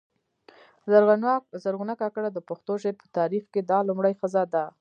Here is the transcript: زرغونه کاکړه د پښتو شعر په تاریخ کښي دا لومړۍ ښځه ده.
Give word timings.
زرغونه 1.63 1.93
کاکړه 2.01 2.29
د 2.31 2.37
پښتو 2.49 2.73
شعر 2.83 2.95
په 3.01 3.05
تاریخ 3.17 3.43
کښي 3.53 3.61
دا 3.69 3.77
لومړۍ 3.89 4.13
ښځه 4.19 4.43
ده. 4.53 4.65